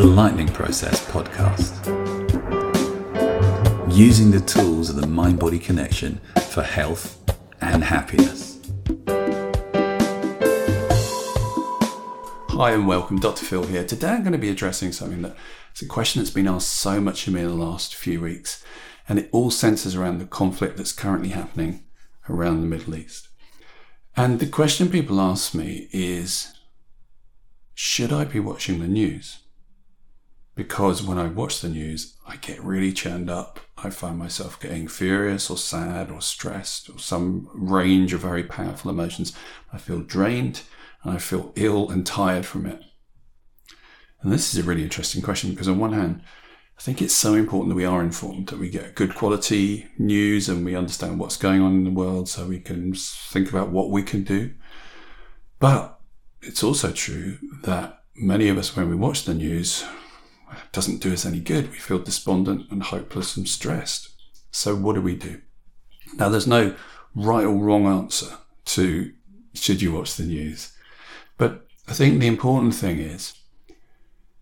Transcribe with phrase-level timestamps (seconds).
[0.00, 1.76] the Lightning Process podcast.
[3.94, 7.20] Using the tools of the mind body connection for health
[7.60, 8.58] and happiness.
[12.48, 13.44] Hi and welcome, Dr.
[13.44, 13.84] Phil here.
[13.84, 15.36] Today I'm going to be addressing something that
[15.74, 18.64] is a question that's been asked so much of me in the last few weeks,
[19.06, 21.84] and it all centers around the conflict that's currently happening
[22.26, 23.28] around the Middle East.
[24.16, 26.54] And the question people ask me is
[27.74, 29.40] Should I be watching the news?
[30.60, 33.60] Because when I watch the news, I get really churned up.
[33.78, 38.90] I find myself getting furious or sad or stressed or some range of very powerful
[38.90, 39.34] emotions.
[39.72, 40.60] I feel drained
[41.02, 42.78] and I feel ill and tired from it.
[44.20, 46.20] And this is a really interesting question because, on one hand,
[46.78, 50.46] I think it's so important that we are informed, that we get good quality news
[50.46, 53.88] and we understand what's going on in the world so we can think about what
[53.88, 54.52] we can do.
[55.58, 55.98] But
[56.42, 59.86] it's also true that many of us, when we watch the news,
[60.72, 61.70] doesn't do us any good.
[61.70, 64.10] We feel despondent and hopeless and stressed.
[64.50, 65.40] So what do we do?
[66.16, 66.74] Now, there's no
[67.14, 69.12] right or wrong answer to
[69.54, 70.72] should you watch the news.
[71.36, 73.34] But I think the important thing is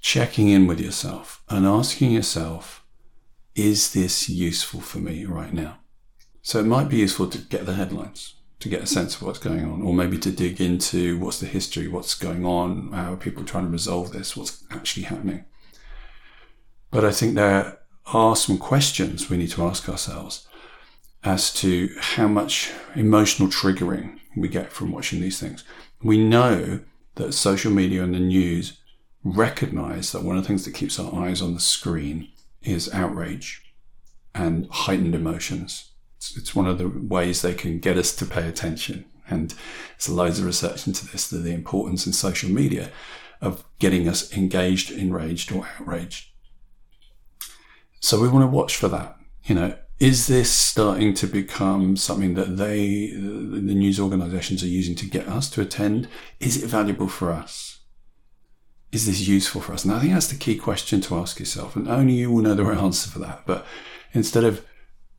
[0.00, 2.84] checking in with yourself and asking yourself,
[3.54, 5.78] is this useful for me right now?
[6.42, 9.38] So it might be useful to get the headlines, to get a sense of what's
[9.38, 13.16] going on, or maybe to dig into what's the history, what's going on, how are
[13.16, 15.44] people trying to resolve this, what's actually happening.
[16.94, 20.46] But I think there are some questions we need to ask ourselves
[21.24, 25.64] as to how much emotional triggering we get from watching these things.
[26.04, 26.82] We know
[27.16, 28.78] that social media and the news
[29.24, 32.28] recognize that one of the things that keeps our eyes on the screen
[32.62, 33.74] is outrage
[34.32, 35.90] and heightened emotions.
[36.18, 39.06] It's, it's one of the ways they can get us to pay attention.
[39.28, 39.52] And
[39.98, 42.92] there's loads of research into this, the importance in social media
[43.40, 46.28] of getting us engaged, enraged, or outraged.
[48.04, 49.16] So we want to watch for that.
[49.44, 54.94] You know, is this starting to become something that they, the news organizations are using
[54.96, 56.08] to get us to attend?
[56.38, 57.78] Is it valuable for us?
[58.92, 59.86] Is this useful for us?
[59.86, 61.76] And I think that's the key question to ask yourself.
[61.76, 63.46] And only you will know the right answer for that.
[63.46, 63.64] But
[64.12, 64.66] instead of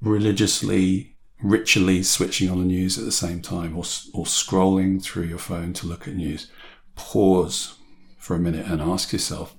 [0.00, 5.38] religiously, ritually switching on the news at the same time or, or scrolling through your
[5.38, 6.50] phone to look at news,
[6.96, 7.76] pause
[8.18, 9.54] for a minute and ask yourself,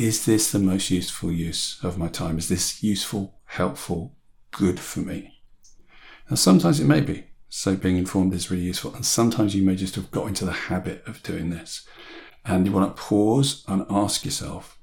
[0.00, 2.38] is this the most useful use of my time?
[2.38, 4.16] Is this useful, helpful,
[4.50, 5.42] good for me?
[6.30, 7.26] Now, sometimes it may be.
[7.50, 8.94] So being informed is really useful.
[8.94, 11.86] And sometimes you may just have got into the habit of doing this.
[12.46, 14.78] And you want to pause and ask yourself,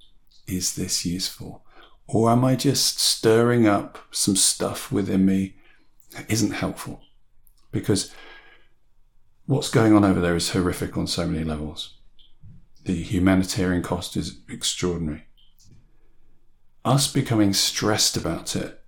[0.46, 1.66] is this useful?
[2.06, 5.56] Or am I just stirring up some stuff within me
[6.12, 7.02] that isn't helpful?
[7.72, 8.14] Because
[9.48, 11.97] what's going on over there is horrific on so many levels
[12.88, 15.26] the humanitarian cost is extraordinary.
[16.86, 18.82] Us becoming stressed about it,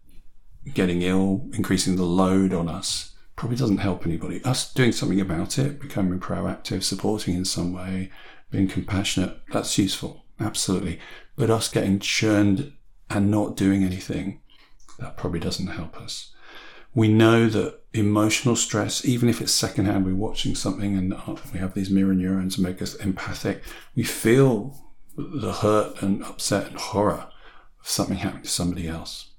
[0.73, 4.41] getting ill, increasing the load on us, probably doesn't help anybody.
[4.45, 8.09] Us doing something about it, becoming proactive, supporting in some way,
[8.49, 10.97] being compassionate, that's useful, absolutely.
[11.35, 12.71] But us getting churned
[13.09, 14.39] and not doing anything,
[14.97, 16.33] that probably doesn't help us
[16.93, 21.59] we know that emotional stress, even if it's secondhand, we're watching something and oh, we
[21.59, 23.63] have these mirror neurons make us empathic.
[23.95, 24.77] We feel
[25.17, 27.27] the hurt and upset and horror
[27.79, 29.31] of something happening to somebody else,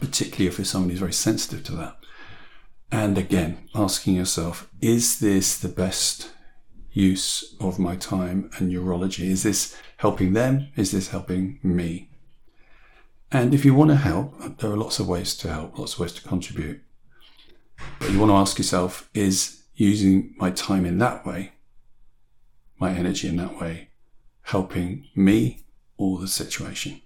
[0.00, 1.96] particularly if it's somebody who's very sensitive to that.
[2.90, 6.30] And again, asking yourself, is this the best
[6.92, 9.30] use of my time and neurology?
[9.30, 10.68] Is this helping them?
[10.76, 12.10] Is this helping me?
[13.34, 16.00] And if you want to help, there are lots of ways to help, lots of
[16.00, 16.82] ways to contribute.
[17.98, 21.52] But you want to ask yourself is using my time in that way,
[22.78, 23.88] my energy in that way,
[24.42, 25.64] helping me
[25.96, 27.00] or the situation?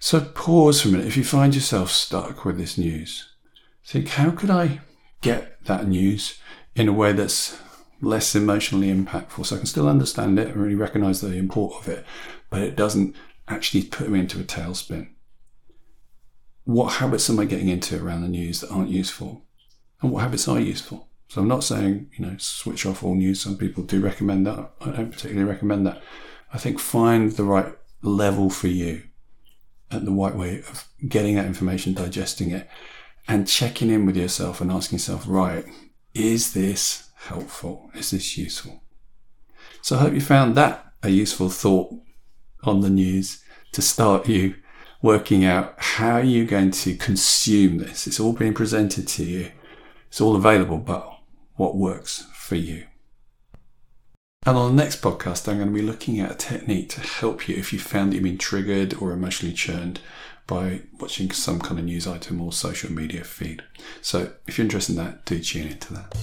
[0.00, 1.06] So pause for a minute.
[1.06, 3.28] If you find yourself stuck with this news,
[3.84, 4.80] think how could I
[5.20, 6.40] get that news
[6.74, 7.58] in a way that's
[8.00, 11.88] less emotionally impactful so I can still understand it and really recognize the import of
[11.88, 12.04] it,
[12.50, 13.14] but it doesn't
[13.46, 15.10] actually put me into a tailspin
[16.68, 19.42] what habits am I getting into around the news that aren't useful?
[20.02, 21.08] And what habits are useful?
[21.28, 23.40] So I'm not saying, you know, switch off all news.
[23.40, 24.72] Some people do recommend that.
[24.82, 26.02] I don't particularly recommend that.
[26.52, 27.72] I think find the right
[28.02, 29.04] level for you
[29.90, 32.68] and the right way of getting that information, digesting it,
[33.26, 35.64] and checking in with yourself and asking yourself, right,
[36.12, 37.90] is this helpful?
[37.94, 38.82] Is this useful?
[39.80, 41.94] So I hope you found that a useful thought
[42.62, 43.42] on the news
[43.72, 44.56] to start you
[45.00, 48.06] working out how you're going to consume this.
[48.06, 49.52] It's all being presented to you.
[50.08, 51.20] It's all available, but
[51.56, 52.84] what works for you?
[54.46, 57.48] And on the next podcast, I'm going to be looking at a technique to help
[57.48, 60.00] you if you found you've been triggered or emotionally churned
[60.46, 63.62] by watching some kind of news item or social media feed.
[64.00, 66.16] So if you're interested in that, do tune into that.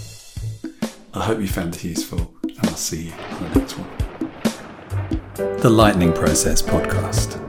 [1.14, 5.60] I hope you found it useful, and I'll see you on the next one.
[5.60, 7.45] The Lightning Process Podcast.